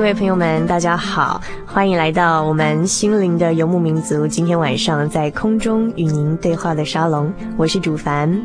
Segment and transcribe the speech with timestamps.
[0.00, 1.38] 各位朋友们，大家好，
[1.72, 4.26] 欢迎来到我们心灵的游牧民族。
[4.26, 8.42] 今天晚上在空中与您对话的沙龙，我是主凡，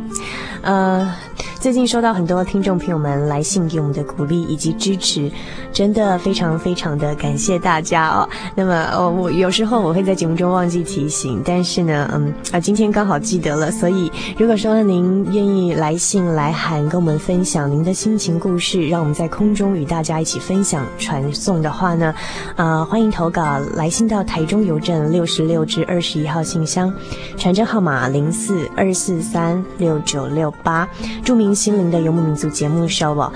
[0.61, 1.11] 呃。
[1.59, 5.31] 最近收到很多听众朋友们来信给我们的鼓励以及支持，
[5.73, 8.29] 真的非常非常的感谢大家哦。
[8.53, 13.71] 那么哦，我有时候我会在节目中忘记提醒，但是呢，嗯啊，今天刚好记得了。
[13.71, 22.13] 所以如果说您愿意来信来函跟我们分享您的心情故事，让我们在空中与大家一起分享传送的话呢，
[22.55, 26.93] 啊，欢迎投稿来信到台中邮政六十六至二十一号信箱，
[27.37, 30.87] 传真号码零四二四三六九六八，
[31.23, 31.55] 著名。
[31.55, 33.31] 心灵的游牧民族节目收哦，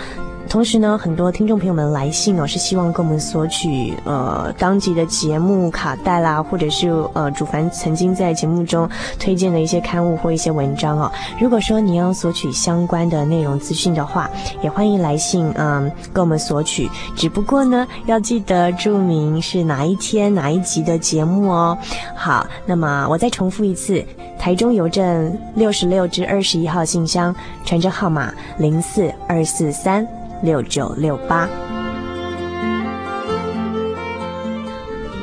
[0.49, 11.11] 同时呢，很多听众朋友们来信哦，是希望跟我们索取呃当集的节目卡带啦，或者是呃主凡曾经在节目中推荐的一些刊物或一些文章哦。
[11.39, 14.27] 如果说你要索取相关的内容资讯的话，
[14.63, 16.89] 也欢迎来信嗯跟我们索取。
[17.15, 21.77] 只不过呢，要记得注明是哪一天哪一集的节目哦。
[22.15, 24.03] 好，那么我再重复一次。
[24.39, 27.35] 台中邮政六十六至二十一号信箱，
[27.65, 30.07] 传真号码零四二四三
[30.41, 31.47] 六九六八。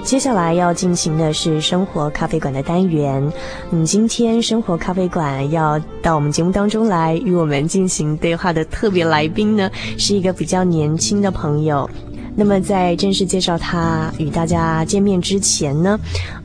[0.03, 3.33] 接下来要进行的是生活咖啡馆的单元。
[3.73, 9.69] 嗯，今天生活咖啡馆要到我们节目当中来与我们进行对话的特别来宾呢，
[9.99, 11.91] 是一个比较年轻的朋友。
[12.39, 15.99] 那么在正式介绍他与大家见面之前呢，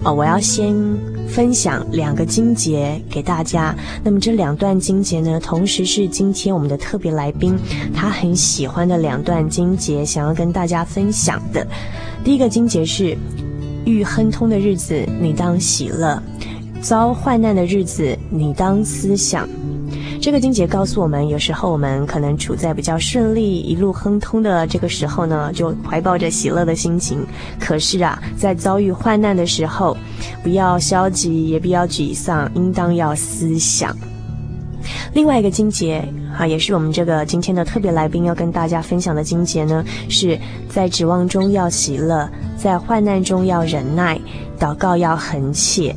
[0.04, 0.74] 呃，我要先
[1.28, 3.76] 分享两个经节给大家。
[4.02, 7.58] 那么这两段经节呢，同时是今天我们的特别来宾
[7.94, 11.68] 他很喜欢的两段经节，想要跟大家分享的。
[12.24, 13.18] 第一个经节是：
[13.86, 16.18] 遇亨通的日子，你当喜乐；
[16.82, 19.46] 遭患难的日子，你当思想。
[20.22, 27.26] 这个金节告诉我们，有时候我们可能处在比较顺利、一路亨通的这个时候呢，就怀抱着喜乐的心情。
[27.60, 29.98] 可是啊，在遭遇患难的时候，
[30.44, 33.98] 不要消极，也不要沮丧，应当要思想。
[35.12, 36.08] 另外一个金节
[36.38, 40.40] 啊，也是我们这个今天的特别来宾要跟大家分享的金节呢，是
[40.70, 44.22] 在指望中要喜乐，在患难中要忍耐，
[44.60, 45.96] 祷告要恒切。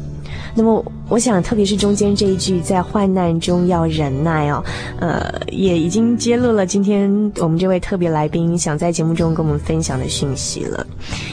[0.57, 4.65] 那么，我想，特别是中间这一句“在患难中要忍耐”哦，
[4.99, 10.87] 呃，也已经揭露了今天我们这位特别来宾想在节目中跟我们分享的讯息了。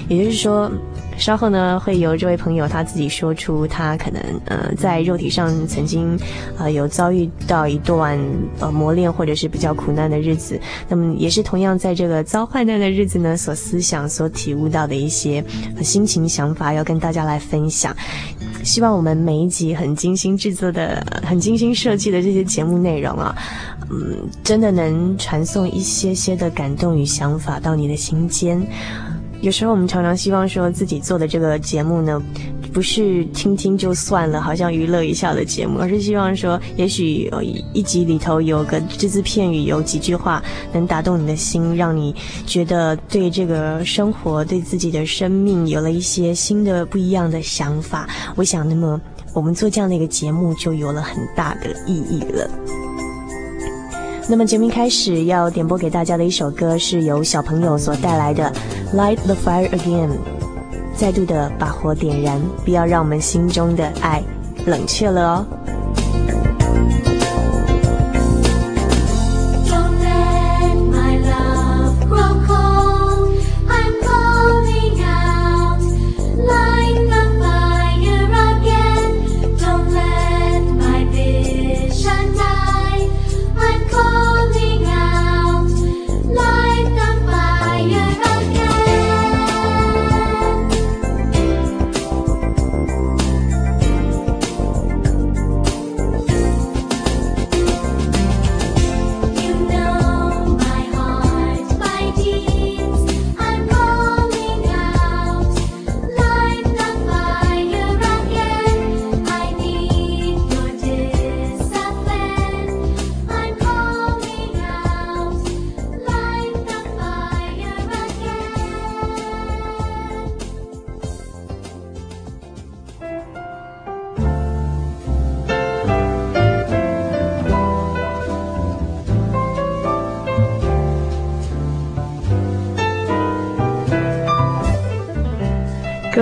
[0.10, 0.70] 也就是说，
[1.18, 6.20] 稍后呢，会由这位朋友他自己说出他可能呃在肉体上曾经
[6.58, 8.20] 呃有遭遇到一段
[8.60, 10.60] 呃磨练或者是比较苦难的日子，
[10.90, 15.44] 那么也是同样在这个遭患难的日子呢，所思想、所体悟到的一些
[15.82, 17.96] 心情、想法，要跟大家来分享。
[18.64, 23.36] 希望我们每一集很精心制作的、很精心设计的这些节目内容啊，
[23.90, 28.62] 嗯，真的能传送一些些的感动与想法到你的心间。
[29.42, 32.22] 有时候我们常常希望说自己做的这个节目呢，
[32.72, 37.42] 不是听听就算了，好像娱乐一下的节目，而是希望说，也许有
[37.74, 42.16] 一集里头有个只字片语，有几句话能打动你的心，让你
[42.46, 48.08] 觉得对这个生活、对自己的生命有了一些新的、不一样的想法。
[48.36, 49.02] 我想，那么
[49.34, 52.50] 我们做这样的一个节目就有了很大的意义了。
[54.28, 58.52] 那么节目开始要点播给大家的一首歌，是由小朋友所带来的
[58.96, 60.10] 《Light the Fire Again》，
[60.96, 64.24] 再度的把火点燃，不要让我们心中的爱
[64.66, 65.46] 冷却了哦。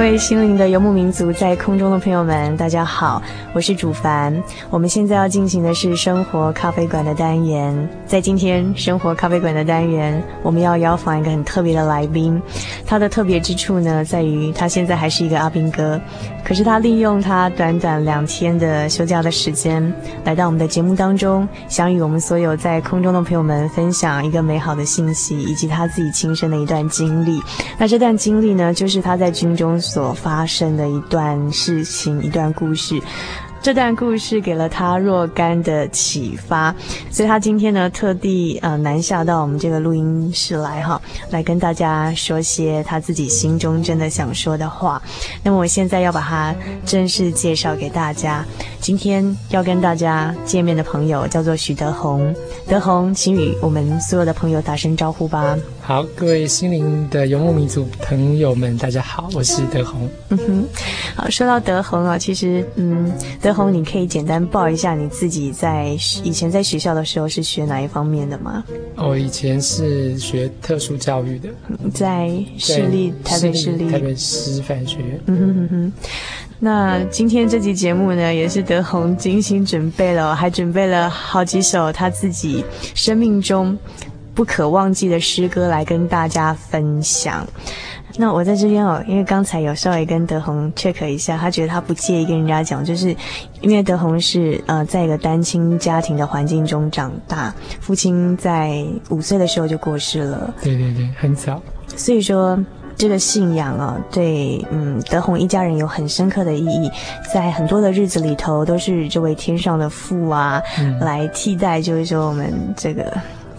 [0.10, 3.22] 位心灵的游牧民族，在空中的朋友们，大家好，
[3.54, 4.36] 我是主凡。
[4.72, 7.88] 我们现在要进行的是生活咖啡馆的单元。
[8.08, 12.42] 在今天生活咖啡馆的单元，我们要邀访一个很特别的来宾。
[12.88, 16.02] 他的特别之处呢，在于他现在还是一个阿兵哥，
[16.44, 27.40] 可是他利用他短短两天的休假的时间，来到我们的节目当中，想与我们所有在空中的朋友们分享一个美好的信息，以及他自己亲身的一段经历。
[27.78, 32.98] 那这段经历呢，就是他在军中所所发生的一段事情，一段故事。
[33.62, 36.74] 这段故事给了他若干的启发，
[37.12, 41.02] 所以他今天呢特地呃南下到我们这个录音室来哈，
[41.32, 45.02] 来跟大家说些他自己心中真的想说的话。
[45.44, 46.56] 那么我现在要把他
[46.86, 48.46] 正式介绍给大家。
[48.80, 52.34] 今天要跟大家见面的朋友叫做许德宏，
[52.70, 55.58] 德宏，请与我们所有的朋友打声招呼吧。
[55.90, 60.08] 好，各位心灵的游牧民族朋友们，大家好，我是德宏。
[60.30, 60.64] 嗯哼，
[61.16, 68.64] 好，说到德宏啊，其实，嗯，德宏，你可以简单报一下你自己在以前在学校的时候是学哪一方面的吗？
[68.98, 71.50] 我以前是学特殊教育的，
[71.92, 75.20] 在市立台北市立台北师范学院。
[75.26, 75.94] 嗯哼哼哼。
[76.62, 82.64] 那今天这期节目呢，也是德宏精心准备了，还准备了好几首他自己
[82.94, 83.76] 生命中。
[84.40, 87.46] 不可忘记的诗歌来跟大家分享。
[88.16, 93.14] 那我在这边哦，因为刚才有稍微跟德宏 check 一下，他觉得他不介意跟人家讲，就是
[93.60, 100.54] 因为德宏是呃在一个单亲家庭的环境中长大，父亲在五岁的时候就过世了。
[100.62, 101.62] 对对对，很早。
[101.98, 102.58] 所以说
[102.96, 106.90] 这个信仰啊，对嗯德宏一家人有很深刻的意义，
[107.34, 113.12] 在很多的日子里头都是这位天上的父啊、嗯、来替代，就是说我们这个。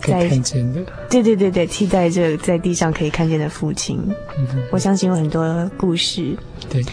[0.02, 4.00] 在看见的，对对对对，替代这在地上可以看见的父亲。
[4.38, 6.36] 嗯，我相信有很多故事。
[6.68, 6.84] 对，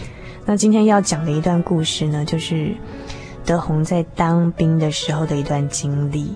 [0.44, 2.74] 那今天要讲的一段故事呢，就是
[3.44, 6.34] 德宏在当兵的时候的一段经历。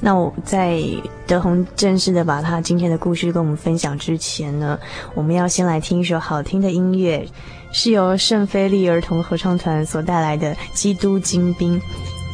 [0.00, 0.80] 那我在
[1.26, 4.78] 德宏正式的把他今天的故事跟我们分享之前呢，
[5.14, 7.26] 我们要先来听一首好听的音乐，
[7.72, 11.80] 是由圣菲利儿童合唱团所带来的《基督精兵》，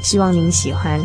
[0.02, 1.00] 希望您喜欢。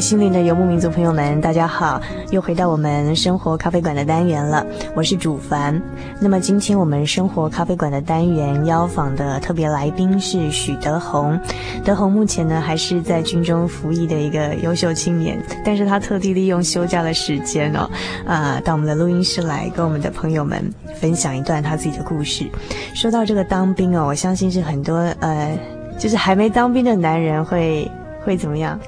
[0.00, 4.64] 心灵的游牧民族朋友们，大家好，又回到我们生活咖啡馆的单元了。
[4.96, 5.80] 我是主凡。
[6.18, 11.38] 那么今天我们生活咖啡馆的单元邀访的特别来宾是许德宏。
[11.84, 17.90] 德宏目前呢还是在军中服役的一个优秀青年，但是他特地利用休假的时间哦，
[18.26, 20.64] 啊、到我们的录音室来跟我们的朋友们
[20.98, 22.46] 分享一段他自己的故事。
[22.94, 25.58] 说到这个当兵哦，我相信是很多呃，
[25.98, 27.86] 就是还没当兵的男人会。
[28.24, 28.78] 会怎么样？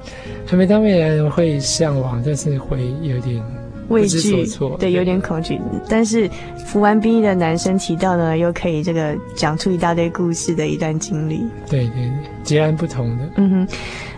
[0.45, 3.41] 还没当兵的人会向往，但是会有点
[3.89, 4.45] 畏惧，
[4.79, 5.59] 对，有点恐惧。
[5.89, 6.29] 但是
[6.65, 11.45] 服完兵役的男生提到呢，又可以这个讲出一大堆故事的一段经历。
[11.69, 12.11] 对对，
[12.43, 13.29] 截然不同的。
[13.35, 13.67] 嗯哼，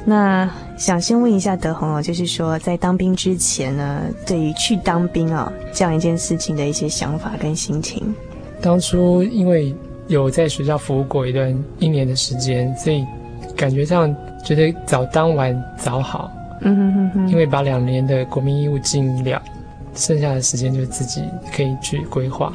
[0.05, 8.13] 那想先问一下德宏哦，就是说在当兵之前呢，对于去当兵啊这样一件事情的一些想法跟心情。
[8.61, 9.75] 当初因为
[10.07, 13.03] 有在学校服务过一段一年的时间，所以
[13.55, 14.15] 感觉上。
[14.45, 19.41] 觉得早当晚早好，嗯哼哼哼，因为把两年的国民义务尽了，
[19.95, 21.23] 剩下的时间就自己
[21.53, 22.53] 可以去规划。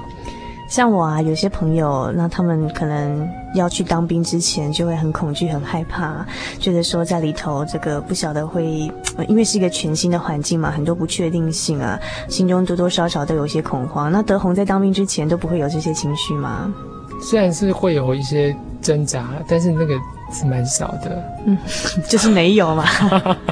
[0.69, 6.25] 像我啊，有些朋友，那他们可能要去当兵之前就会很恐惧、很害怕，
[6.61, 8.89] 觉得说在里头这个不晓得会，
[9.27, 14.13] 因为是一个全新的环境嘛，很多不确定性啊，心中多多少少都有些恐慌。
[14.13, 16.73] 那德宏在当兵之前都不会有这些情绪吗？
[17.21, 19.95] 虽然是会有一些挣扎，但是那个
[20.33, 21.23] 是蛮少的。
[21.47, 21.57] 嗯，
[22.09, 22.85] 就是没有嘛，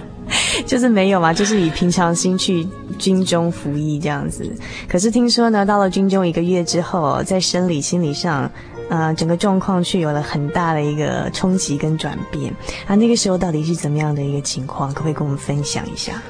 [0.67, 2.67] 就是没有嘛，就是以平常心去
[2.99, 4.51] 军中服役这样子。
[4.89, 8.51] 可是听说呢，到了军中一个月之后，在生理、心理上，
[8.89, 12.53] 呃，整个状况却有了很大的一个冲击跟转变。
[12.87, 14.91] 啊，那个时候到底是怎么样的一个情况？
[14.91, 16.23] 可不可以跟我们分享一下？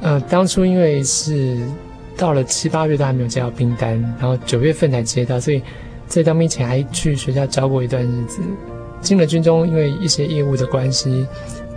[0.00, 1.58] 呃，当初因为是
[2.16, 5.62] 到了七八月都还没有接到兵单，然后九月份才接到，所以。
[6.10, 8.40] 在当兵前还去学校教过一段日子，
[9.00, 11.26] 进了军中，因为一些业务的关系，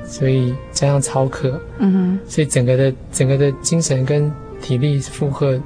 [0.06, 5.60] 所以加上操课，嗯哼，所以整个的整个的精神跟体力负荷，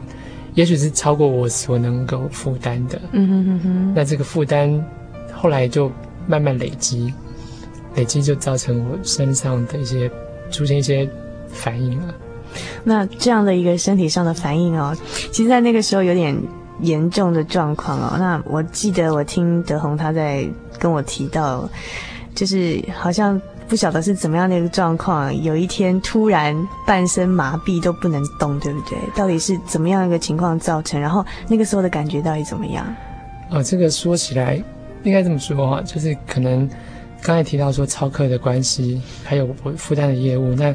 [0.54, 3.94] 也许是超过我所能够负担的，嗯哼哼哼。
[3.96, 4.86] 那这个负担
[5.34, 5.92] 后来就
[6.28, 7.14] 慢慢累积，
[7.96, 10.10] 累积就造成我身上的一些
[10.52, 11.10] 出现一些
[11.50, 12.16] 反应了。
[12.84, 14.96] 那这样的一个身体上的反应哦，
[15.32, 16.36] 其实在那个时候有点。
[16.82, 21.70] 严重的状况哦，那我记得我听德宏他在跟我提到，
[22.36, 26.56] 就是好像不晓得是怎么样的一个状况，有一天突然
[26.86, 28.98] 半身麻痹都不能动，对不对？
[29.16, 31.00] 到底是怎么样一个情况造成？
[31.00, 32.86] 然后那个时候的感觉到底怎么样？
[33.50, 34.62] 哦，这个说起来
[35.04, 36.70] 应该这么说哈，就是可能
[37.22, 40.74] 刚才提到说超客的关系，还有我负担的业务那。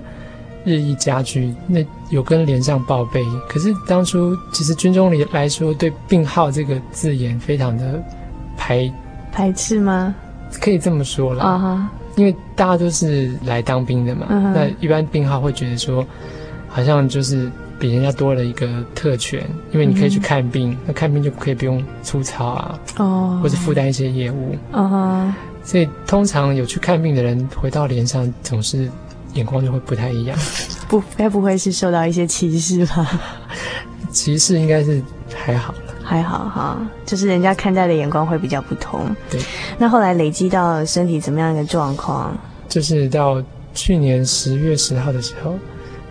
[0.64, 3.20] 日益加剧，那有跟连上报备。
[3.48, 8.00] 可是当初其实军中里来说，对病号这个字眼非常的
[8.56, 8.88] 排
[9.32, 10.14] 排斥吗？
[10.60, 12.20] 可以这么说了啊，uh-huh.
[12.20, 14.26] 因为大家都是来当兵的嘛。
[14.30, 14.52] Uh-huh.
[14.54, 16.06] 那一般病号会觉得说，
[16.68, 20.78] 好像就是比人家多了一个特权，因为你可以去看病，uh-huh.
[20.86, 25.34] 那看病就可以不用出操啊，哦、uh-huh.，或者负担一些业务啊。
[25.64, 25.66] Uh-huh.
[25.66, 28.88] 所以通常有去看病的人回到连上总是。
[29.34, 30.38] 眼光就会不太一样，
[30.90, 33.18] 不，该不会是受到一些歧视吧？
[34.12, 35.02] 歧视应该是
[35.34, 35.78] 还好了，
[36.12, 39.06] 还好哈，就是人家看待的眼光会比较不同。
[39.30, 39.40] 对，
[39.78, 42.36] 那后来累积到身体怎么样一个状况？
[42.68, 43.42] 就是到
[43.72, 45.54] 去年十月十号的时候，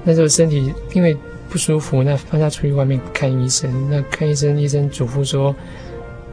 [0.04, 1.16] 那时候身体因为
[1.48, 5.56] 不舒服，那放假出去外面看医生，那看医生，医生嘱咐说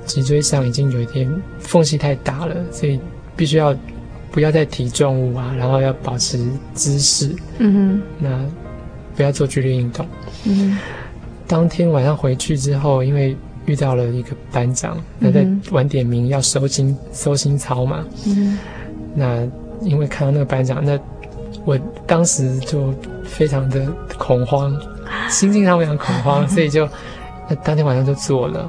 [0.07, 2.99] 脊椎上已经有一点缝隙太大了，所以
[3.37, 3.77] 必须要。
[4.31, 6.39] 不要再提重物啊，然后要保持
[6.75, 7.35] 姿势。
[7.57, 8.45] 嗯哼，那
[9.17, 10.07] 不要做剧烈运动。
[10.45, 10.79] 嗯哼，
[11.47, 13.35] 当天晚上回去之后，因为
[13.69, 18.05] 遇到了一个班长，他在晚点名要收心收心操嘛。
[18.27, 18.59] 嗯，
[19.15, 19.47] 那
[19.83, 20.99] 因为看到那个班长，那
[21.65, 22.93] 我当时就
[23.25, 23.87] 非常的
[24.19, 24.75] 恐慌，
[25.29, 26.89] 心境上非常恐慌， 所以就
[27.49, 28.69] 那当天晚上就做了。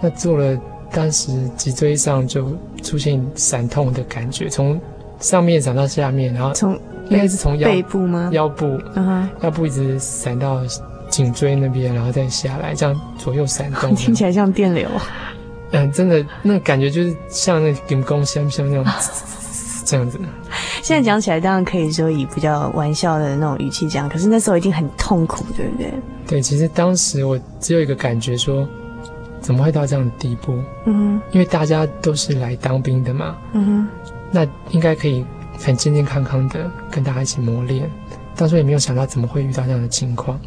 [0.00, 0.58] 那做了。
[0.94, 4.78] 当时脊椎上就出现闪痛的感觉，从
[5.20, 8.28] 上面闪到下面，然后从应该是从腰背部吗？
[8.30, 8.78] 腰部，
[9.40, 10.60] 腰部一直闪到
[11.12, 14.88] 颈椎那边，然后再下来，这样左右闪动， 听起来像电流。
[15.70, 18.92] 嗯，真的，那感觉就是像那电工像像那种
[19.86, 20.18] 这样子。
[20.82, 25.92] 现在讲起来当然可以说以比较玩笑的那种语气讲，可是那时候一定很痛苦，对不对？
[26.26, 28.66] 对，其实当时我只有一个感觉说。
[29.40, 30.52] 怎么会到这样的地步？
[30.84, 33.36] 嗯哼，因为大家都是来当兵的嘛。
[33.54, 33.88] 嗯哼，
[34.30, 35.26] 那应该可以
[35.58, 37.90] 很健健康康的跟大家一起磨练。
[38.36, 40.38] 当初也没有想到怎么会遇到这样的情况。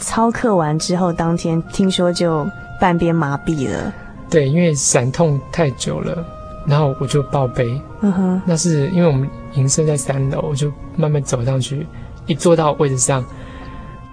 [0.00, 2.44] 操课完之后，当天听说就
[2.80, 3.92] 半边麻痹了。
[4.28, 6.24] 对，因为闪痛太久了，
[6.66, 7.80] 然后我就报备。
[8.00, 11.86] 嗯哼，那是因为我们营舍在三楼，我就慢慢走上去，
[12.26, 13.24] 一坐到位置上，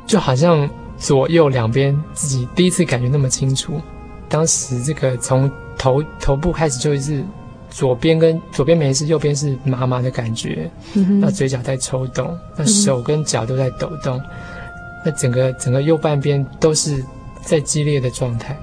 [0.05, 0.69] 就好像。
[0.99, 3.79] 左右两边自己第一次感觉那么清楚，
[4.27, 7.23] 当时这个从头头部开始就是
[7.69, 14.23] 左边跟左边没事，右边是麻麻的感觉，嗯、那嘴角在抽动，那手跟脚都在抖动，嗯、
[15.07, 17.01] 那整个整个右半边都是
[17.41, 18.57] 在激烈的状态，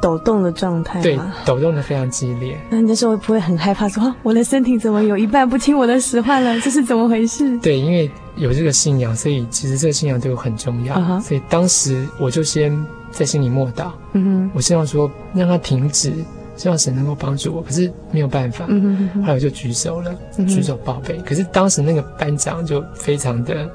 [0.00, 2.56] 抖动的状态，对，抖动的非常激烈。
[2.70, 6.60] 那你那时候会不会很害怕说，说我的身体怎么有一半不听我的使唤了？
[6.60, 7.58] 这是怎么回事？
[7.58, 8.08] 对，因为。
[8.38, 10.94] 有这个信仰，所以其实这个信仰对我很重要。
[10.94, 11.18] Uh-huh.
[11.22, 12.70] 所以当时我就先
[13.10, 16.12] 在心里默祷，嗯哼，我希望说让它停止，
[16.54, 17.62] 希望神能够帮助我。
[17.62, 21.16] 可是没有办法，嗯哼，后来我就举手了，嗯、举手报备。
[21.24, 23.66] 可是当时那个班长就非常的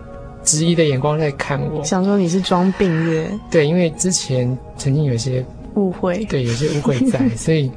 [0.57, 3.25] 质疑的眼光在看我，想说你是装病的。
[3.49, 7.71] 对，因为之前曾经有些误会，对，有些误会在， 所以。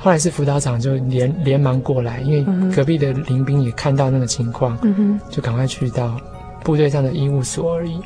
[0.00, 6.16] 后来是辅导长就连连忙过来，因为隔壁的林兵也看到那个情况，嗯、就赶快去到
[6.62, 8.00] 部队上的医务所而已。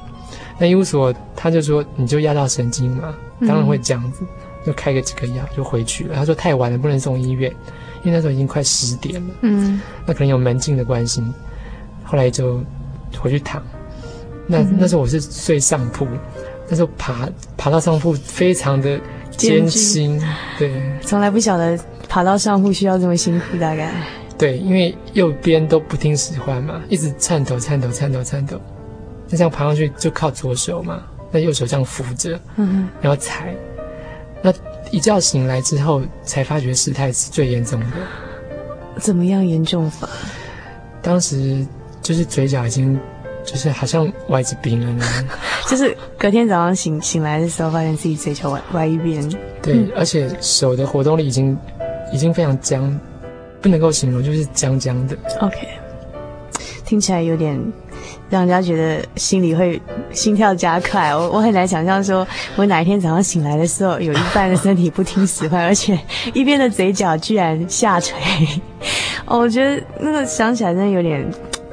[0.59, 4.25] 那医务所他就说，你就压到神经嘛，当然会这样子，
[4.65, 6.15] 就开个几个药就回去了。
[6.15, 7.51] 他说太晚了，不能送医院，
[8.05, 9.35] 因为那时候已经快十点了。
[9.43, 11.23] 嗯，那可能有门禁的关系。
[12.03, 12.59] 后来就
[13.19, 13.63] 回去躺。
[14.47, 16.07] 那那时候我是睡上铺，
[16.69, 19.01] 那时候爬爬到上铺非常的。
[19.35, 20.23] 艰辛，
[20.59, 20.71] 对，
[21.01, 23.91] 从来不晓得爬到上铺需要这么辛苦，大概。
[24.37, 28.61] 对，因为右边都不听使唤嘛，一直颤抖、颤抖、颤抖、颤抖。
[29.31, 33.55] 那这样爬上去就靠左手嘛，那右手这样扶着，嗯哼，然后踩。
[34.43, 34.53] 那
[34.91, 37.87] 一觉醒来之后，才发觉事态是最严重的。
[39.01, 40.07] 怎么样严重法？
[41.01, 41.67] 当时
[42.03, 43.01] 就是嘴角已经，
[43.45, 45.05] 就是好像歪着冰了呢。
[45.69, 49.27] 就是隔天早上醒醒来的时候，发现自己嘴角歪歪一边。
[49.63, 51.57] 对，嗯、而且手的活动力已经
[52.13, 52.99] 已经非常僵，
[53.61, 55.17] 不能够形容，就是僵僵的。
[55.41, 55.69] OK，
[56.85, 57.61] 听起来有点。
[58.29, 59.81] 让人家觉得心里会
[60.11, 65.99] 心跳加快，我我很难想象说，我哪一天早上醒来的时候，有一半的身体不听使唤， 而且
[66.33, 68.17] 一边的嘴角居然下垂。
[69.27, 71.31] 哦，我觉得那个想起来真的有点，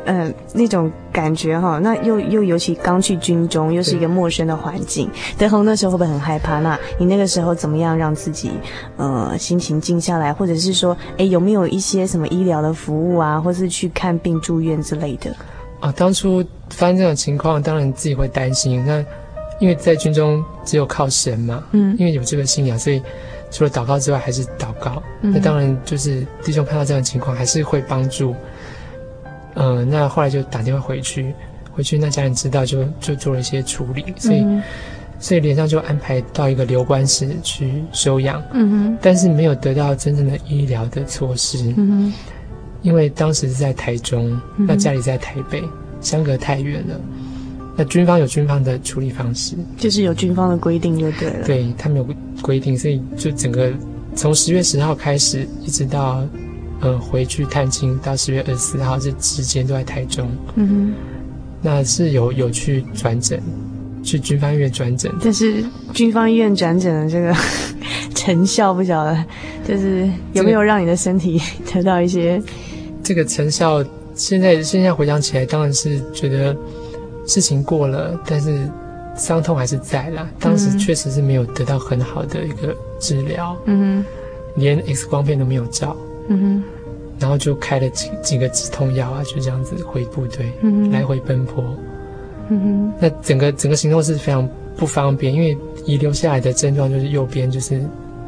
[0.09, 1.77] 嗯、呃，那种感觉哈。
[1.77, 6.59] 那又又尤其刚去军中，又是一个陌生的环境，德宏那时候会不会很害怕？
[6.59, 8.51] 那你那个时候怎么样让自己
[8.97, 15.31] 呃心情静下来，或者是说，哎，有没有一些什么医疗的服务啊，或是去看病住院之类的？
[15.79, 18.83] 啊，当初发生这种情况，当然自己会担心。
[18.85, 19.05] 那
[19.59, 23.01] 因为在军中只有靠神嘛，嗯，因为有这个信仰，所以
[23.51, 25.03] 除了祷告之外，还是祷告。
[25.21, 28.33] 嗯、那当然就是弟兄看到这样的情况，还是会帮助。
[29.59, 31.33] 嗯、呃，那后来就打电话回去，
[31.71, 34.03] 回去那家人知道就，就就做了一些处理。
[34.17, 34.63] 所以，嗯、
[35.19, 38.41] 所以连上就安排到一个留观室去收养。
[38.53, 41.73] 嗯哼，但是没有得到真正的医疗的措施。
[41.77, 42.13] 嗯哼。
[42.81, 45.61] 因为当时是在台中，那家里在台北，
[45.99, 46.95] 相隔太远了。
[47.75, 51.45] 那军方有军方的处理方式，就是有军方的规定就对了。
[51.45, 52.07] 对，他们有
[52.41, 53.69] 规定，所以就整个
[54.15, 56.25] 从十月十号开始，一直到
[56.81, 60.29] 呃回去探亲到十月二十四号这之间都在台中。
[60.55, 60.93] 嗯哼，
[61.61, 63.41] 那是有有去转诊，
[64.03, 65.11] 去军方医院转诊。
[65.21, 65.63] 但是
[65.93, 67.35] 军方医院转诊的这个
[68.15, 69.25] 成效不晓得，
[69.67, 71.41] 就是有没有让你的身体
[71.73, 72.41] 得到一些。
[73.03, 76.55] 这个成效，现在现在回想起来，当然是觉得
[77.25, 78.69] 事情过了，但是
[79.15, 80.29] 伤痛还是在啦。
[80.39, 85.95] 当时确实是没有得到很好的一个治疗，嗯哼，连 X 光片都没有照，
[86.29, 86.63] 嗯哼，
[87.19, 90.51] 然后就开了几几个止痛药啊，就这样子回部队，
[90.91, 91.63] 来回奔波，
[92.49, 97.81] 嗯哼，那整个整个行动是非常不方便，因为遗留下来的症状就是右边就是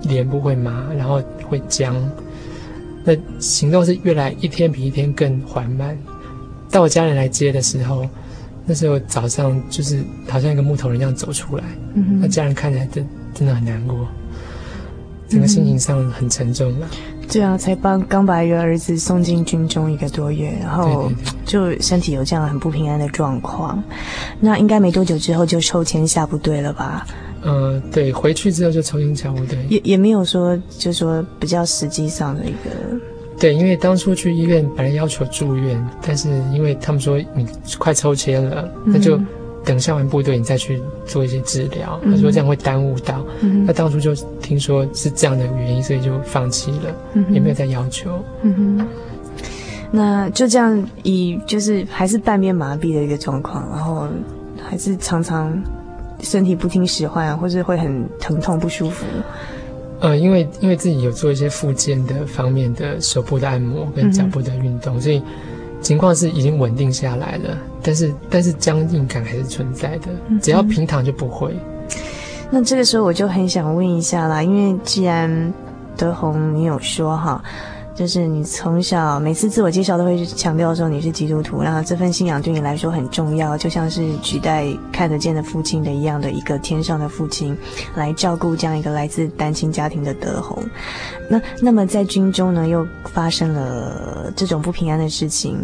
[0.04, 1.96] 脸部会麻，然后会僵。
[3.04, 5.98] 那行动是越来一天比一天更缓慢。
[6.70, 8.08] 到我家人来接的时候，
[8.66, 11.64] 那时候早上就是好像一个木头人一样走出来。
[11.94, 14.08] 嗯哼，那家人看起来真真的很难过，
[15.28, 16.88] 整个心情上很沉重了。
[17.32, 21.10] 对啊，才帮刚把一个儿子送进军中一个多月，然后
[21.46, 23.82] 就身体有这样很不平安的状况。
[24.42, 27.08] 那应该没多久之后就抽签下部队了吧？
[27.44, 32.70] 嗯、呃，对，回去之后就抽签下部队，也也没有说，就说比较实际上的一个。
[33.40, 37.48] 对，因为当初去医院本来要求住院，但是因为他们说你
[37.80, 39.18] 快抽签了，嗯、那就
[39.64, 42.00] 等下完部队你再去做一些治疗。
[42.04, 43.26] 他、说这样会耽误到。
[43.42, 48.24] 嗯、那当初就听说是这样的原因，所以就放弃了，嗯、也没有再要求。
[48.42, 48.88] 嗯哼，
[49.92, 54.08] 那就这样以就是还是半边麻痹的一个状况，然后
[54.62, 55.62] 还是常常。
[56.24, 59.04] 身体不听使唤，或是会很疼痛不舒服。
[60.02, 65.20] 呃，因为因为自己有做一些复健的方面的手部的按摩跟脚部的运动，嗯、所以
[65.82, 67.58] 情况是已经稳定下来了。
[67.84, 70.10] 但是但是僵硬感还是存在的，
[70.42, 71.54] 只要平躺就不会。
[72.50, 75.54] 那这个时候我就很想问一下啦，因为既然
[75.98, 77.44] 德宏你有说哈。
[77.94, 87.56] 就是你从小每次自我介绍都会强调说你是基督徒，然后这份信仰对你来说很重要，就像是取代看得见的父亲的一样的一个天上的父亲，
[87.96, 90.64] 来照顾这样一个来自单亲家庭的德宏。
[91.30, 95.64] 那那么在军中呢，又发生了这种不平安的事情，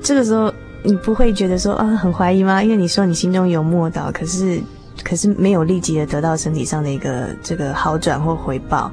[0.00, 0.50] 这个时候
[0.82, 2.62] 你不会觉得说啊很怀疑吗？
[2.62, 4.62] 因为你说你心中有默祷，可是
[5.02, 8.90] 可是没有立即的得到身体上的一个这个好转或回报，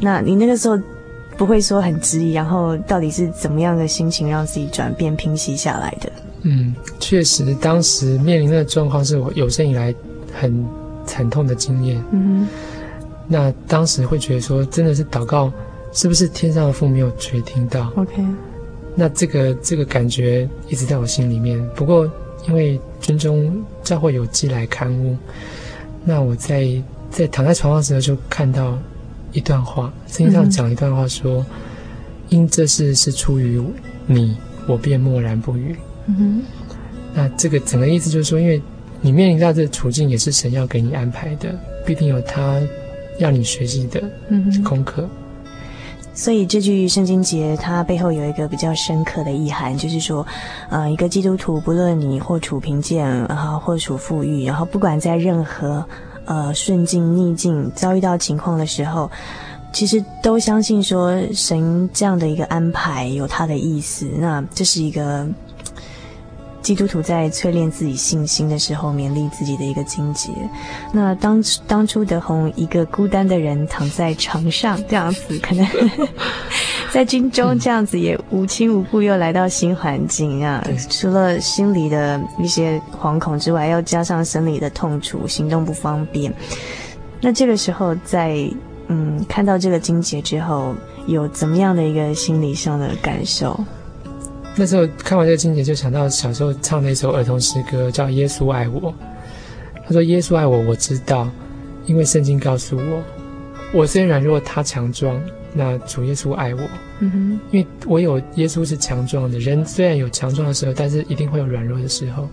[0.00, 0.76] 那你那个时候。
[1.36, 6.10] 不会说很质疑，然后到底是怎么样的心情让自己转变平息下来的？
[6.42, 9.94] 嗯，确实，当时面临的状况是我有生以来
[10.32, 10.64] 很
[11.04, 12.02] 惨痛的经验。
[12.10, 12.48] 嗯哼，
[13.28, 15.52] 那当时会觉得说，真的是祷告，
[15.92, 18.24] 是不是天上的父没有垂听到？OK，
[18.94, 21.62] 那这个这个感觉一直在我心里面。
[21.74, 22.10] 不过
[22.48, 25.16] 因为军中教会有寄来刊物，
[26.04, 26.66] 那我在
[27.10, 28.78] 在躺在床上的时候就看到。
[29.36, 31.46] 一段话，圣经上讲一段话说：“嗯、
[32.30, 33.62] 因这事是出于
[34.06, 34.34] 你，
[34.66, 35.76] 我便默然不语。”
[36.08, 36.42] 嗯哼，
[37.14, 38.62] 那这个整个意思就是说，因为
[39.02, 42.60] 你面临到这个处境，也是神要给你安排的，必定有他
[43.18, 44.02] 要你学习的
[44.64, 45.02] 功课。
[45.02, 45.10] 嗯
[46.16, 50.26] 所以这句圣经节，它背后有一个比较深刻的意涵，就是说，
[50.70, 55.86] 呃，一个基督徒，不论你或处贫贱，然后或处富裕，然后不管在任何
[56.26, 59.10] 呃顺境逆境遭遇到情况的时候，
[59.72, 64.06] 其实都相信说神这样的一个安排有他的意思。
[64.18, 65.26] 那这是一个。
[66.62, 70.32] 基督徒在淬炼自己信心的时候，勉励自己的一个经节。
[70.92, 75.64] 那当当初德宏一个孤单的人躺在床上这样子，可能
[76.92, 86.32] 在军中这样子也无亲无故，又来到新环境啊，除了心里的一些惶恐之外，要加上生理的痛楚，行动不方便。
[87.20, 88.48] 那这个时候在
[88.88, 90.74] 嗯看到这个金节之后，
[91.06, 93.58] 有怎么样的一个心理上的感受？
[94.54, 98.90] 那时候看完这个金节，就想到小时候唱的一首儿童诗歌，叫《耶稣爱我》。
[99.86, 101.28] 他说：“耶稣爱我，我知道，
[101.84, 103.02] 因为圣经告诉我，
[103.76, 105.20] 我虽然弱，他强壮。
[105.52, 106.60] 那主耶稣爱我，
[107.00, 109.38] 嗯哼，因为我有耶稣是强壮的。
[109.38, 112.28] 人虽然有强壮的时候，但是一定会有软弱的时候。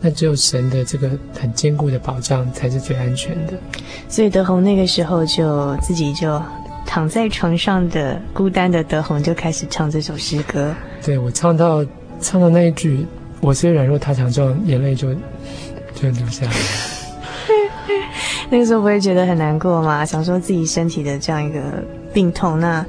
[0.00, 3.54] 那只有神的这个很坚固的保障，才是最安全的。
[4.08, 6.40] 所以德宏那个时候就自己就。”
[6.86, 10.74] 躺在床上的孤单的德宏就开始唱这首诗歌。
[11.04, 11.86] 对，我唱到
[12.20, 13.06] 唱到那一句
[13.40, 15.14] “我虽软弱，他强壮”，眼泪就
[15.94, 16.52] 就流下来。
[18.52, 20.04] 那个时候不会觉得很难过吗？
[20.04, 21.60] 想说自己身体的这样一个
[22.12, 22.84] 病痛，那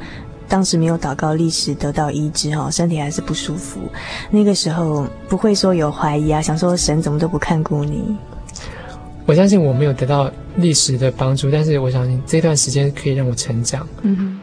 [0.47, 3.79] 当时没有祷告，历史得到医治哈，身体还是不舒服。
[4.31, 8.17] 那个时候不会说有怀疑啊，想说神怎么都不看顾你。
[9.27, 13.87] 我相信我没有得到历史的帮助，但是我相信这段时间可以让我成长。
[14.01, 14.41] 嗯哼。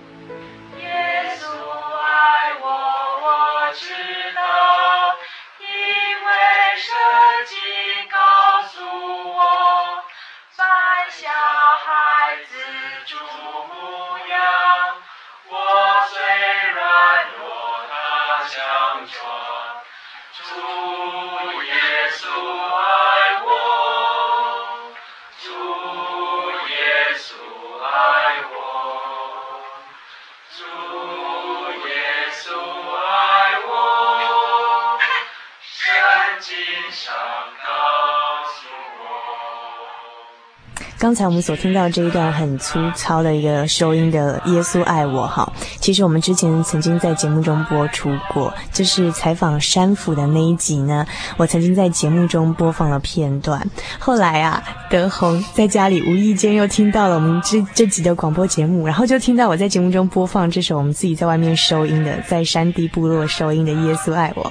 [40.98, 51.06] 刚才我们所听到这一段很粗糙的一个收音的《耶稣爱我》哈，其实我们之前曾经在节目中播出过，就是采访山府的那一集呢，
[51.36, 53.64] 我曾经在节目中播放了片段。
[54.00, 64.42] 后来啊，德宏在家里无意间又听到了我们这这集的广播节目，然后就听到我在节目中播放这首我们自己在外面收音的，在山地部落收音的《耶稣爱我》。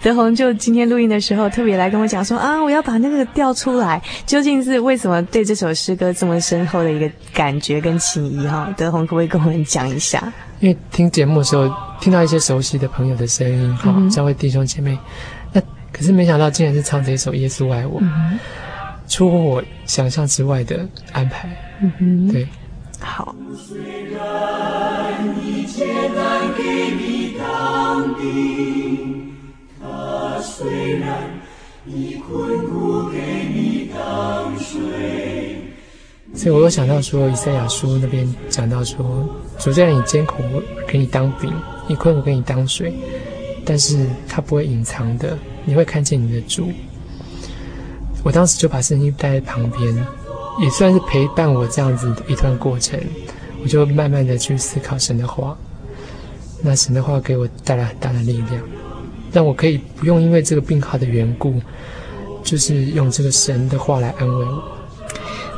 [0.00, 10.32] 德宏就今天录音的时候特别来跟我讲说啊，我要把那个调出来，究竟是为什么对这首诗歌这么深厚的一个感觉跟情谊哈，德宏可不可以跟我们讲一下？
[10.60, 11.68] 因为听节目的时候
[12.00, 14.98] 听到一些熟悉的朋友的声音哈，教会弟兄姐妹，
[15.52, 15.60] 那
[15.92, 18.38] 可是没想到竟然是唱这一首《耶稣爱我》，嗯，
[19.08, 21.48] 出乎我想象之外的安排。
[21.80, 22.46] 嗯哼，对，
[23.00, 23.34] 好。
[36.46, 39.28] 所以，我又想到说，以赛亚书那边讲到说，
[39.58, 40.44] 主在你艰苦
[40.86, 41.52] 给你当饼，
[41.88, 42.94] 你困苦给你当水，
[43.64, 46.70] 但是他不会隐藏的，你会看见你的主。
[48.22, 49.92] 我当时就把圣经带在旁边，
[50.60, 52.96] 也算是陪伴我这样子的一段过程。
[53.64, 55.58] 我就慢慢的去思考神的话，
[56.62, 58.62] 那神的话给我带来很大的力量，
[59.32, 61.60] 让我可以不用因为这个病号的缘故。
[62.44, 64.62] 就是用这个神的话来安慰我。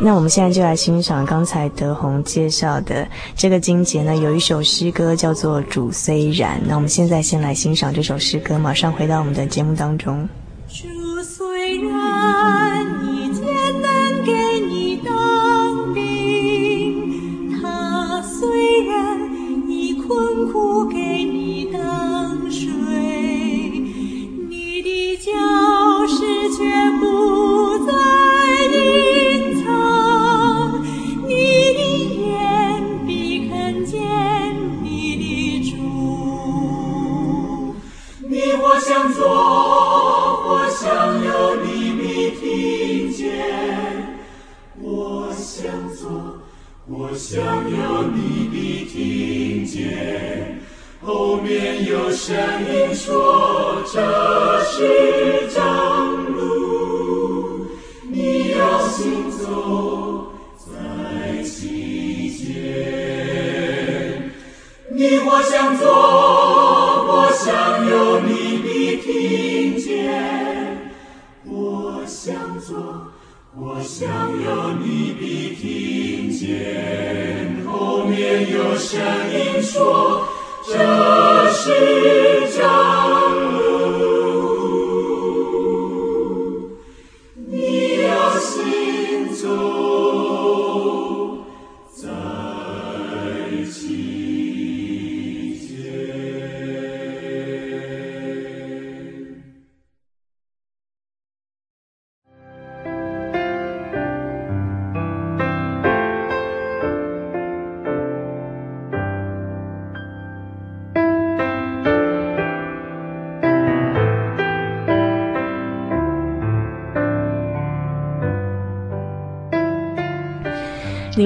[0.01, 6.59] 那我们现在就来欣赏刚才德宏介绍的这个金杰呢，有一首诗歌叫做《主虽然》。
[6.67, 10.29] 那我们现在先来欣赏这首诗歌，马上回到我们的节目当中。
[10.69, 10.87] 主
[11.23, 12.68] 虽然
[48.03, 50.61] 你的听见
[51.03, 57.67] 后面有声音说这是正路
[58.11, 62.49] 你要行走在其间
[64.91, 70.93] 你我想走我想留你的听见。
[71.45, 72.75] 我想走
[73.57, 77.58] 我想留你的听见。
[77.79, 79.01] 后面有声
[79.33, 80.27] 音说，
[80.67, 80.73] 这
[81.53, 82.98] 是家。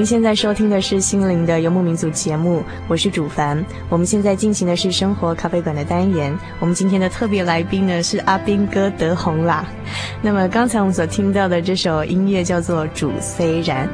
[0.02, 3.64] 您现在收听的是心灵的游牧民族节目，我是主凡。
[3.88, 6.36] 我们现在进行的是生活咖啡馆的单元。
[6.58, 9.64] 我们今天的特别来宾呢是阿斌哥德宏啦。
[10.20, 13.86] 那么刚才我们所听到的这首音乐叫做《主虽然》。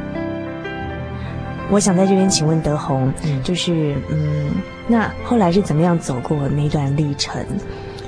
[1.71, 3.12] 我想在这边请问德宏，
[3.44, 4.51] 就是嗯，
[4.87, 7.44] 那后来是怎么样走过那段历程？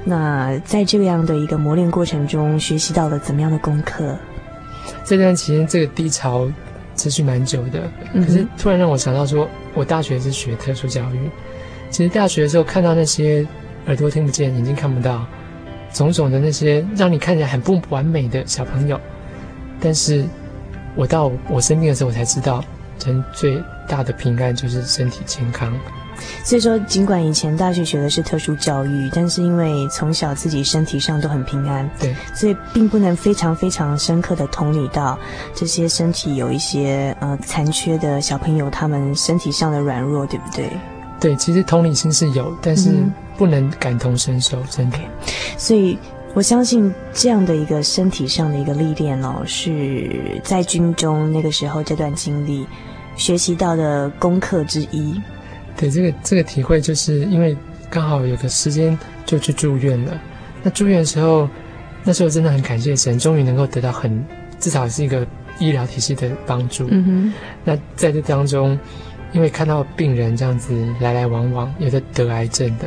[0.05, 4.17] 那在这样的一个磨练过程中，学习到了怎么样的功课？
[5.05, 6.51] 这段期间，这个低潮。
[7.01, 11.31] 持续蛮久的，可是突然让我想到说，我大学是学特殊教育。
[11.89, 13.47] 其实大学的时候看到那些
[13.87, 15.27] 耳朵听不见、眼睛看不到、
[15.95, 19.01] 种种的那些让你看起来很不完美的小朋友，
[19.81, 20.27] 但是
[20.95, 22.63] 我到我生病的时候，我才知道，
[23.07, 23.59] 人最
[23.89, 25.73] 大的平安就是身体健康。
[26.45, 35.19] 所以说，尽管以前大学学的是特殊教育，但是因为从小自己身体上都很平安，对，所以并不能非常非常深刻的同理到
[35.55, 40.71] 这些身体有一些呃残缺的小朋友他们身体上的软弱，对不对？
[41.21, 42.91] 对，其实同理心是有，但是
[43.37, 44.99] 不能感同身受，真的。
[45.59, 45.99] 所以
[46.33, 52.67] 我相信这样的一个身体上的一个历练哦，是在军中那个时候这段经历
[53.17, 55.21] 学习到的功课之一。
[55.81, 57.57] 对，这个这个体会，就是因为
[57.89, 60.21] 刚好有个时间就去住院了。
[60.63, 61.49] 那住院的时候，
[62.05, 64.23] 那时候真的很感谢神，终于能够得到很
[64.59, 65.27] 至少是一个
[65.59, 66.87] 医疗体系的帮助。
[66.91, 67.33] 嗯哼。
[67.65, 68.79] 那在这当中，
[69.33, 72.87] 因为看到病人这样子来来往往，有的得癌症的，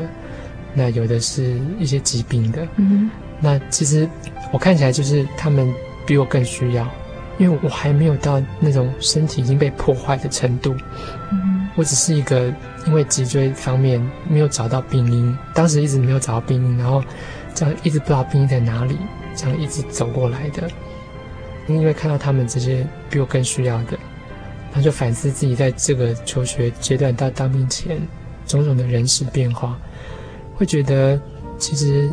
[0.76, 2.62] 那有的是一些疾病的。
[2.76, 3.12] 嗯哼。
[3.40, 4.08] 那其实
[4.52, 5.74] 我看起来就是他们
[6.06, 6.88] 比我更需要，
[7.38, 10.76] 因为我还没有到那种身体已经被破坏的程度。
[11.32, 11.68] 嗯。
[11.76, 12.54] 我只是一个。
[12.86, 17.02] 因为脊椎方面没有找到病因，当时一直没有找到病因，然后
[17.56, 18.98] 这样一直不知道病因在哪里，
[19.34, 20.70] 这样一直走过来的。
[21.68, 23.98] 因为看到他们这些比我更需要的，
[24.74, 27.98] 他就反思自己在这个求学阶段到当兵前
[28.46, 29.80] 种种的人事变化，
[30.58, 31.18] 会觉得
[31.58, 32.10] 其实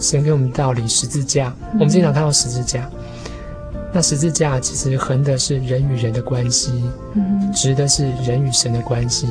[0.00, 2.90] 神给我们道理，十字架，我们经常看到十字架，
[3.96, 9.26] 那十字架其实横的是人与人的关系，嗯直的是人与神的关系。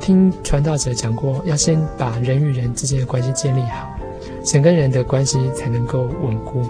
[0.00, 3.88] 听传道者讲过，要先把人与人之间的关系建立好，
[4.44, 6.64] 神跟人的关系才能够稳固。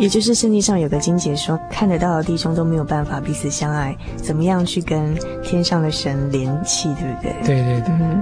[0.00, 7.32] 也就是圣经上有个经节说，看得到的弟兄都没有办法彼此相爱，怎么样去跟天上的神联系，对不对？
[7.44, 7.94] 对对对。
[8.00, 8.20] 嗯。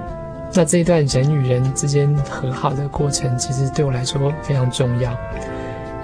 [0.52, 5.16] 那这一段人与人之间和好的过程，其实对我来说非常重要，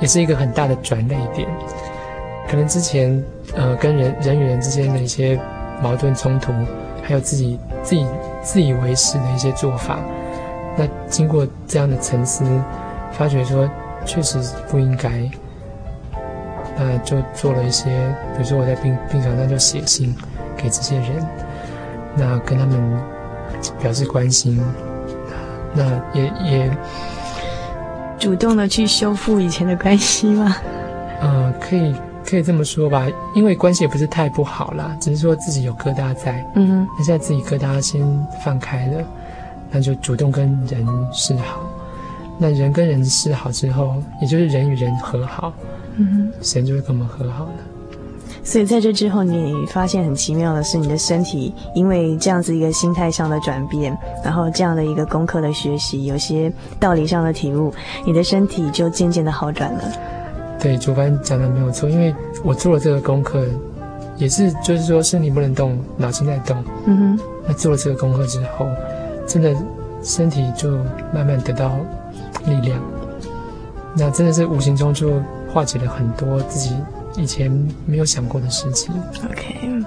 [0.01, 1.47] 也是一个很大的转捩点。
[2.49, 3.23] 可能之前
[3.55, 5.39] 呃跟人人与人之间的一些
[5.83, 6.53] 矛盾冲突，
[7.03, 8.07] 还有自己自己。
[8.47, 9.99] 自以为是的一些做法，
[10.77, 12.45] 那经过这样的沉思，
[13.11, 13.69] 发觉说
[14.05, 14.39] 确实
[14.71, 15.29] 不应该，
[16.79, 17.87] 那就做了一些，
[18.37, 20.15] 比如说我在病病床上就写信
[20.57, 21.27] 给这些人，
[22.15, 23.01] 那跟他们
[23.81, 24.63] 表示关心，
[25.75, 26.71] 那也也
[28.17, 30.57] 主动的去修复以前的关系吗？
[31.21, 31.97] 嗯，可以。
[32.29, 36.45] 可以这么说吧，因为关系也不是太不好啦，只是说自己有疙瘩在。
[36.57, 38.03] 嗯哼，那现在自己疙瘩先
[38.45, 39.05] 放开了，
[39.71, 41.61] 那就主动跟人示好。
[42.37, 45.53] 那人跟人示好之后，也就是人与人和好。
[45.97, 47.53] 嗯哼，神就会跟我们和好了。
[48.43, 57.73] 所以在这之后，你发现很奇妙的是，你的身体因为这样子一个心态上的转变，然后这样的一个功课的学习，有些道理上的体悟，
[58.05, 59.83] 你的身体就渐渐的好转了。
[60.61, 63.45] 对，主办讲的没有错，因为我做了这个功课，
[64.17, 66.63] 也是就是说身体不能动，脑筋在动。
[66.87, 67.21] 嗯哼。
[67.47, 68.67] 那做了这个功课之后，
[69.27, 69.55] 真的
[70.03, 70.71] 身体就
[71.15, 71.77] 慢慢得到
[72.47, 72.81] 力量。
[73.95, 75.21] 那真的是无形中就
[75.53, 76.75] 化解了很多自己
[77.17, 77.51] 以前
[77.87, 78.95] 没有想过的事情。
[79.31, 79.85] OK，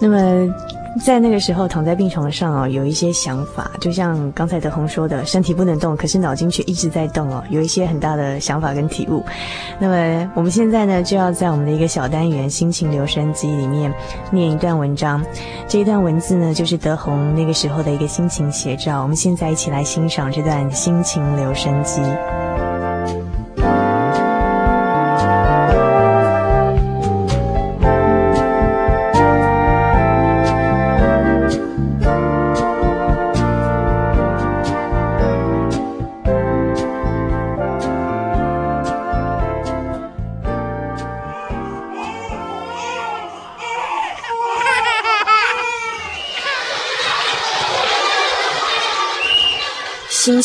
[0.00, 0.54] 那么。
[1.02, 9.24] 在那个时候躺在病床上哦，有一些想法，就像刚才德宏说的，身体不能动，可是脑筋却一直在动哦，有一些很大的想法跟体悟。
[9.78, 13.92] 那么我们现在呢，就要在我们的一个小单元“心情留声机”里面
[14.30, 15.22] 念一段文章。
[15.68, 19.02] 这一段文字呢，就是德宏那个时候的一个心情写照。
[19.02, 22.00] 我们现在一起来欣赏这段“心情留声机”。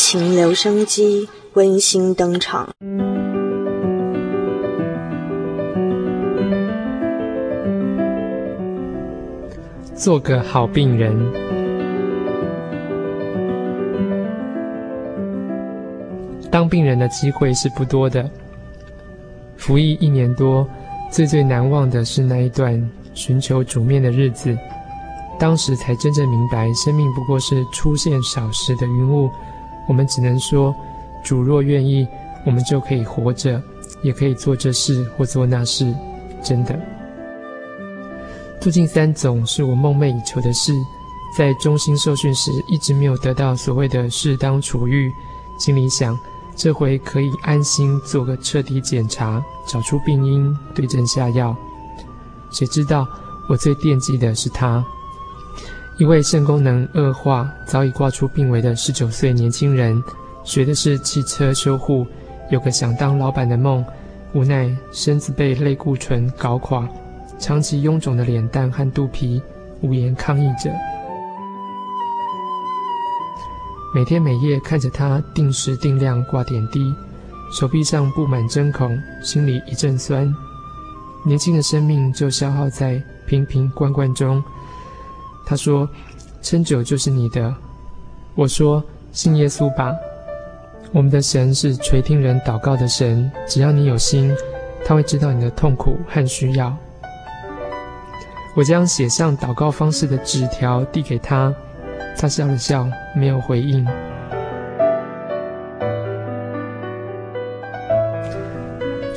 [0.02, 2.70] 情留声机温馨登场。
[9.94, 11.14] 做个好病人。
[16.50, 18.28] 当病人的机会是不多的。
[19.58, 20.66] 服役一年多，
[21.10, 24.56] 最最难忘的是那一段寻求主面的日子。
[25.38, 29.30] 当时才真正明白，生命不过是出现少时的云雾。
[29.88, 30.74] 我们只能说，
[31.24, 32.06] 主若愿意，
[32.44, 33.60] 我们就可以活着，
[34.02, 35.94] 也可以做这事或做那事。
[36.42, 36.78] 真的，
[38.60, 40.72] 住进三总是我梦寐以求的事。
[41.36, 45.12] 在中心受训时，一直没有得到所谓的适当处遇，
[45.58, 46.18] 心里想，
[46.56, 51.56] 这回可以安心做个彻底检查，找出病因，对症下药。
[52.50, 53.06] 谁知道，
[53.48, 54.84] 我最惦记的是他。
[56.00, 60.02] 一位肾功能恶化、早已挂出病危的十九岁年轻人，
[60.44, 62.06] 学的是汽车修护，
[62.50, 63.84] 有个想当老板的梦，
[64.32, 66.88] 无奈身子被类固醇搞垮，
[67.38, 69.42] 长期臃肿的脸蛋和肚皮，
[69.82, 70.72] 无言抗议着。
[73.94, 76.80] 每天每夜看着他定时定量挂点滴，
[77.52, 80.34] 手臂上布满针孔，心里一阵酸。
[81.26, 84.42] 年轻的生命就消耗在瓶瓶罐罐中。
[85.50, 85.88] 他说
[86.42, 87.52] ：“撑久就是你的。”
[88.36, 89.92] 我说：“信耶稣吧，
[90.92, 93.28] 我们的神是垂听人祷告的神。
[93.48, 94.32] 只要你有心，
[94.84, 96.72] 他会知道你的痛苦和需要。”
[98.54, 101.52] 我将写上祷告方式的纸条递给他，
[102.16, 102.86] 他笑了笑，
[103.16, 103.84] 没有回应。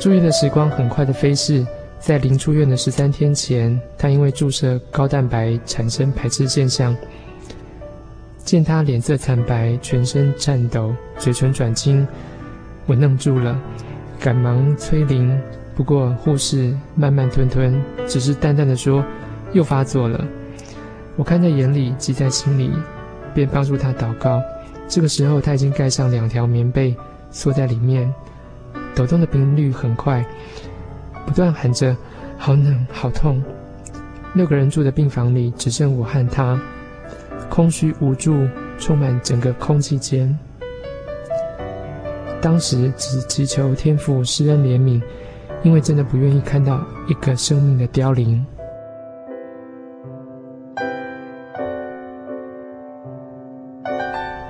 [0.00, 1.64] 注意的时光很快的飞逝。
[2.04, 6.94] 在临出院的十三天前，他因为注射高蛋白产生排斥现象。
[8.44, 12.06] 见他脸色惨白，全身颤抖，嘴唇转青，
[12.84, 13.58] 我愣住了，
[14.20, 15.34] 赶忙催灵。
[15.74, 19.02] 不过护士慢慢吞吞，只是淡淡的说
[19.54, 20.22] ：“又发作了。”
[21.16, 22.70] 我看在眼里，急在心里，
[23.32, 24.42] 便帮助他祷告。
[24.88, 26.94] 这个时候，他已经盖上两条棉被，
[27.30, 28.12] 缩在里面，
[28.94, 30.22] 抖动的频率很快。
[31.26, 31.96] 不断喊着
[32.38, 33.42] “好冷，好痛”。
[34.34, 36.60] 六个人住的病房里只剩我和他，
[37.48, 38.46] 空虚无助，
[38.78, 40.36] 充满整个空气间。
[42.40, 45.00] 当时只祈求天父施恩怜悯，
[45.62, 48.44] 因为真的不愿意看到一个生命的凋零。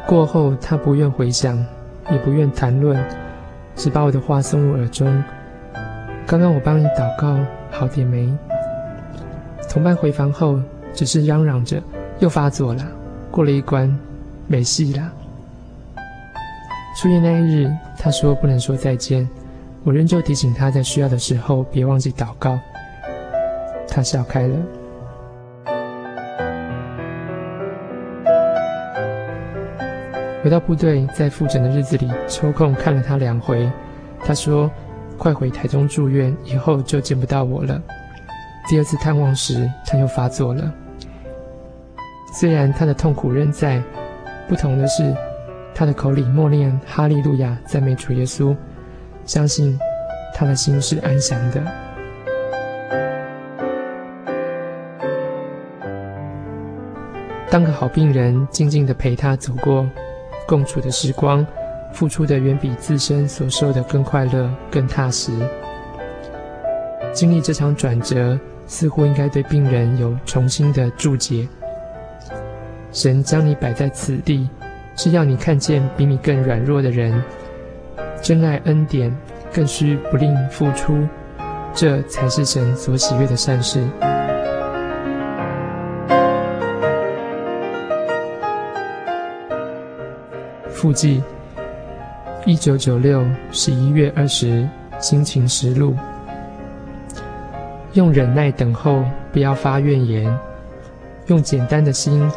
[0.06, 1.56] 过后，他不愿回想，
[2.10, 3.02] 也不愿谈论，
[3.74, 5.22] 只把我的话送入耳中。
[6.26, 7.38] 刚刚我帮你祷告，
[7.70, 8.32] 好点没？
[9.68, 10.58] 同伴回房后，
[10.94, 11.80] 只是嚷嚷着
[12.18, 12.82] 又发作了。
[13.30, 13.94] 过了一关，
[14.46, 15.12] 没戏了。
[16.96, 19.28] 出院那一日，他说不能说再见，
[19.84, 22.58] 我仍旧提醒他在需要的时候别忘记祷告。
[23.86, 24.56] 他笑开了。
[30.42, 33.70] 回到部队，在复诊的日子里，抽空看了他两回。
[34.24, 34.70] 他说。
[35.16, 37.80] 快回台中住院以后就见不到我了。
[38.68, 40.72] 第二次探望时，他又发作了。
[42.32, 43.82] 虽然他的痛苦仍在，
[44.48, 45.14] 不同的是，
[45.74, 48.56] 他的口里默念哈利路亚，赞美主耶稣，
[49.24, 49.78] 相信
[50.34, 51.62] 他的心是安详的。
[57.50, 59.86] 当个好病人，静静的陪他走过
[60.48, 61.46] 共处的时光。
[61.94, 65.32] 付出的远比自身所受的更快乐、更踏实。
[67.12, 68.36] 经历这场转折，
[68.66, 71.48] 似乎应该对病人有重新的注解。
[72.90, 74.48] 神将你摆在此地，
[74.96, 77.22] 是要你看见比你更软弱的人。
[78.20, 79.16] 真爱恩典，
[79.52, 81.06] 更需不吝付出。
[81.72, 83.84] 这才是神所喜悦的善事。
[90.70, 91.22] 附记：
[92.46, 94.68] 一九九六十一月二十，
[95.00, 95.96] 心情实录。
[97.94, 100.30] 用忍耐等候，不要发怨言，
[101.28, 102.30] 用简单的心，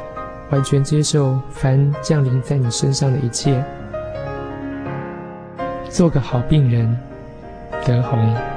[0.49, 3.61] 完全接受凡降临在你身上的一切。
[5.89, 6.97] 做个好病人，
[7.85, 8.56] 德宏。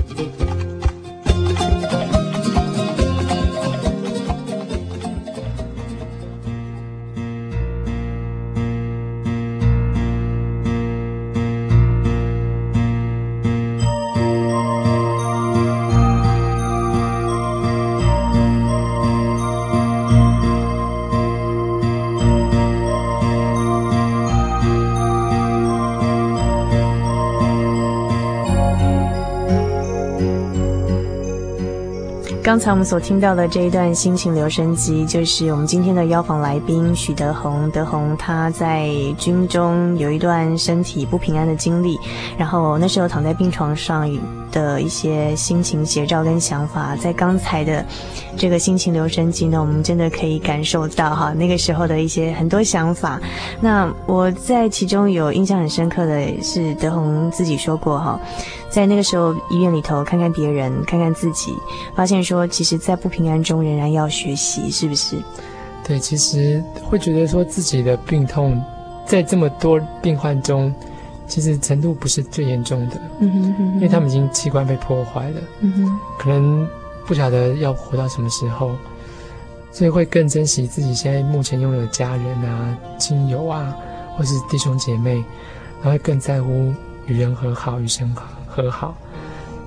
[32.51, 37.71] 刚才我们所听到的这一段心情留声机，就是我们今天的邀访来宾许德宏。
[37.71, 41.97] 德宏他在军中有一段身体不平安的经历，
[42.37, 44.05] 然后那时候躺在病床上
[44.51, 47.85] 的一些心情写照跟想法，在刚才的
[48.37, 53.19] 这个心情留声机呢，我们真的可以感受到哈那个时候的一些很多想法。
[53.59, 58.19] 那我在其中有印象很深刻的是德宏自己说过哈。
[58.69, 61.53] 在那个时候，医院里头看看别人，看看自己，
[61.93, 65.17] 发现说，其实，在不平安中仍然要学习，是不是？
[65.85, 68.63] 对，其实会觉得说自己的病痛，
[69.05, 70.73] 在这么多病患中，
[71.31, 72.99] 其实程度不是最严重的。
[73.21, 75.39] 嗯哼嗯哼，因为他们已经器官被破坏了。
[75.61, 76.67] 嗯哼，可能
[77.07, 78.75] 不晓得要活到什么时候，
[79.71, 83.73] 所以会更珍惜自己现在目前拥有的家人啊、亲友啊，
[84.17, 85.13] 或是弟兄姐妹，
[85.81, 86.73] 然后会更在乎
[87.07, 88.13] 与人和好，与神。
[88.53, 88.93] 和好，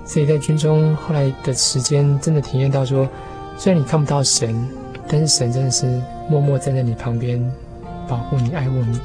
[0.04, 3.08] 所以在军中后来的时间，真的体验到说，
[3.56, 4.68] 虽然你看不到神，
[5.08, 5.86] 但是神真的是
[6.28, 7.42] 默默站在你旁边，
[8.06, 9.00] 保护你、爱护你的。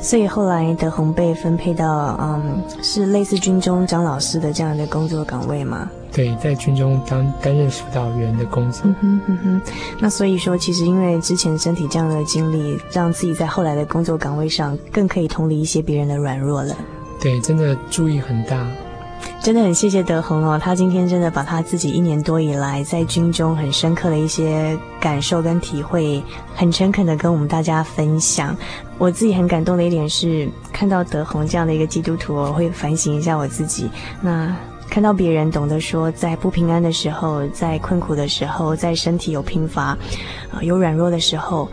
[0.00, 5.90] 所以后来德宏被分配到，嗯，是类似军中张老师的这样的工作岗位吗？
[6.10, 8.82] 对，在军中当担任辅导员的工作。
[8.86, 9.62] 嗯哼嗯哼。
[10.00, 16.74] 那所以说，其实因为之前身体这样的经历，让自己在后来的工作岗位上更可以同理一些别人的软弱了。
[17.20, 18.66] 对，真的注意很大，
[19.48, 20.60] 真的很谢谢德宏哦。
[20.62, 26.22] 他今天真的把他自己一年多以来在军中很深刻的一些感受跟体会，
[26.54, 28.54] 很诚恳的跟我们大家分享。
[28.98, 33.88] 我自己很感动的一点是，看到德宏这样的一个基督徒，我会反省一下我自己。
[34.20, 34.54] 那
[34.90, 39.96] 看到别人懂得说，在不平安的时候，在困苦的时候，在身体有贫乏、
[40.60, 41.66] 有软弱的时候。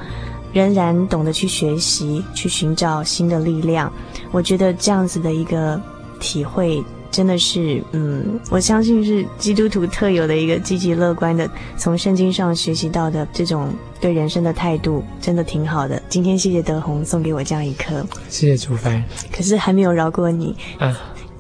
[0.53, 3.91] 仍然懂得去学习，去寻找新的力量。
[4.31, 5.77] 我觉得这样子的一个
[6.17, 6.81] 体会，
[7.15, 16.01] 真的是，嗯，我相信是基督徒特有的一个积极乐观的，从圣经上学习到的这种对人生的态度，真的挺好的。
[16.09, 19.01] 今天谢谢德宏送给我这样一课，谢谢主凡。
[19.31, 20.93] 可是还没有饶过你啊，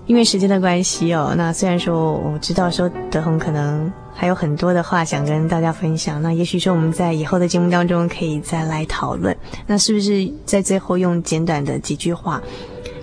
[0.05, 1.33] 因为时间的关系哦。
[1.35, 3.91] 那虽然说我知道说德宏可能。
[4.17, 9.35] 还有很多的话想跟大家分享，那也许说我们在以后的节目当中可以再来讨论。
[9.67, 12.41] 那是不是在最后用简短的几句话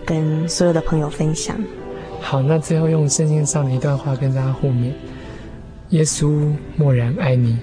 [0.07, 1.55] 跟所有的朋友分享？
[2.23, 4.93] 好，那最后用圣经上的一段话跟大家互勉：
[5.91, 7.59] 耶稣默然爱你，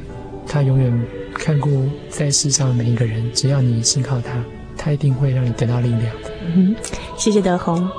[0.46, 4.44] 他永远看顾在世上的每一个人，只要你信靠他，
[4.78, 6.32] 他一定会让你得到力量的。
[6.56, 6.76] 嗯，
[7.18, 7.90] 谢谢德宏。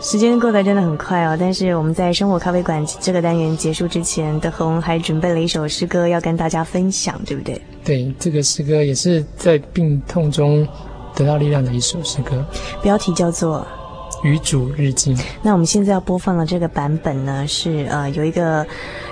[0.00, 7.58] 时间过得真的很快哦，但是我们在生活咖啡馆这个单元结束之前，德宏还准备了一首诗歌要跟大家分享，对不对？
[7.82, 10.66] 对，这个诗歌也是在病痛中
[11.14, 12.44] 得到力量的一首诗歌，
[12.82, 13.60] 标题叫做
[14.24, 15.16] 《与主日进》。
[15.42, 18.66] 那我们现在要播放的这个版本呢，是呃有一个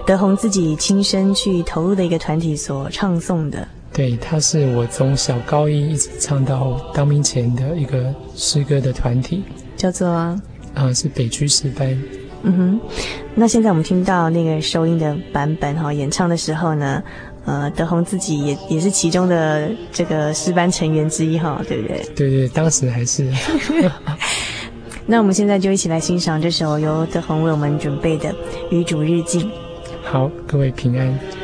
[0.04, 3.68] 德宏自己亲身去投入的一个团体所唱诵的。
[3.92, 9.44] 对，它是我从小高一一直唱到当兵前的一个诗歌的团体，
[9.76, 10.08] 叫做。
[10.74, 12.02] 啊，是北区诗班。
[12.44, 12.80] 嗯哼，
[13.34, 17.02] 那现在我们听到那个收音的版本哈，演唱的时候呢，
[17.44, 22.02] 呃，德宏自己也也是其中的这个诗班成员之一哈，对不对？
[22.16, 23.30] 对对，当时还是。
[25.06, 28.30] 那我们现在就一起来欣赏这首由德宏为我们准备的
[28.70, 29.40] 《与主日记》。
[30.02, 31.41] 好，各位平安。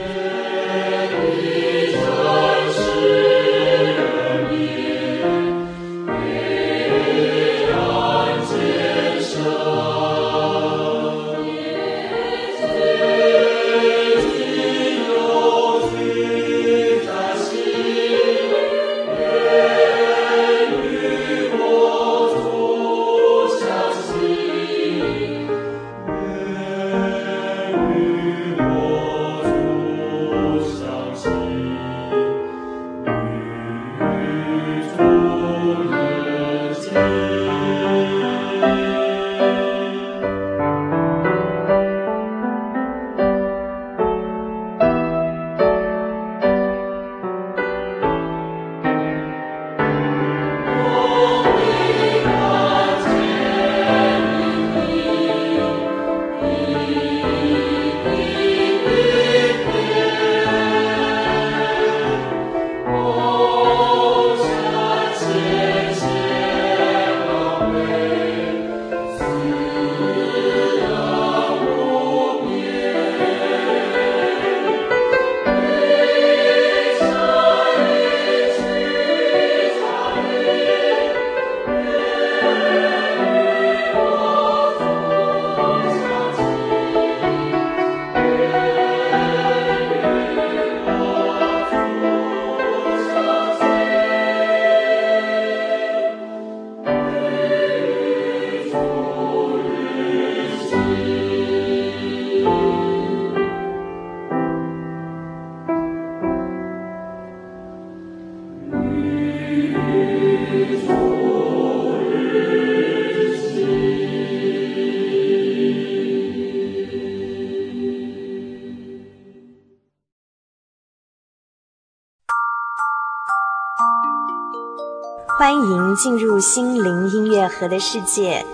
[125.39, 128.45] 欢迎进入心灵音乐盒的世界。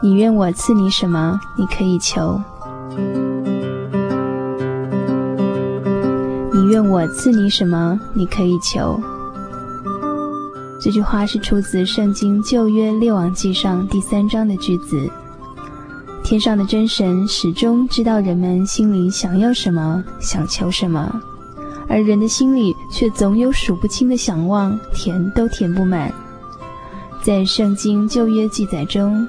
[0.00, 1.40] 你愿我赐你什么？
[1.56, 2.40] 你可以求。
[6.52, 7.98] 你愿我赐你什么？
[8.12, 9.00] 你可以求。
[10.80, 15.10] 这句话是出自《圣经旧约列王记上》第三章的句子。
[16.22, 21.20] 天上的真神始终知道人们心里想要什么，想求什么。
[21.90, 26.10] 而人的心里却总有数不清的想望，填都填不满。
[27.20, 29.26] 在圣经旧约记载中，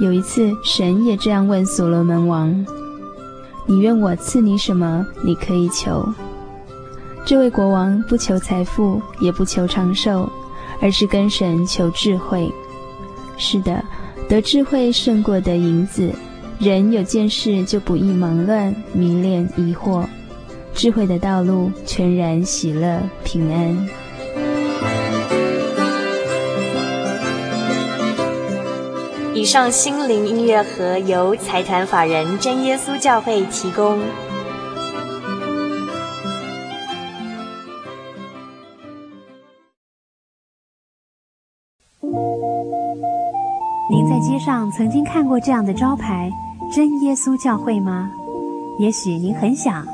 [0.00, 2.66] 有一次神也这样问所罗门王
[3.64, 5.06] ：“你愿我赐你什么？
[5.22, 6.04] 你可以求。”
[7.24, 10.28] 这位国王不求财富，也不求长寿，
[10.80, 12.52] 而是跟神求智慧。
[13.38, 13.82] 是的，
[14.28, 16.12] 得智慧胜过得银子。
[16.58, 20.04] 人有见识就不易忙乱、迷恋、疑惑。
[20.74, 23.88] 智慧的道路，全然喜乐平安。
[29.32, 33.98] 以上心灵音乐盒由财团法人真耶稣教会提供。
[43.90, 46.30] 您在街上曾经看过这样的招牌
[46.74, 48.10] “真耶稣教会”吗？
[48.78, 49.93] 也许您很想。